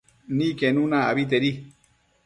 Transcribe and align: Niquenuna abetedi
Niquenuna 0.37 0.97
abetedi 1.11 1.51